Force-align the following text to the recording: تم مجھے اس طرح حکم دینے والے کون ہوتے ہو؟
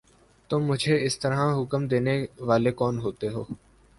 تم 0.49 0.63
مجھے 0.63 0.95
اس 1.05 1.19
طرح 1.19 1.39
حکم 1.59 1.87
دینے 1.87 2.15
والے 2.39 2.71
کون 2.71 2.99
ہوتے 2.99 3.27
ہو؟ 3.29 3.43